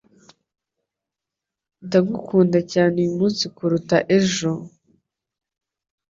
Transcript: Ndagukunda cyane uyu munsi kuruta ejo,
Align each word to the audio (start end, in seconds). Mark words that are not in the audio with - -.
Ndagukunda 1.85 2.59
cyane 2.71 2.95
uyu 3.01 3.11
munsi 3.19 3.43
kuruta 3.55 3.97
ejo, 4.17 4.51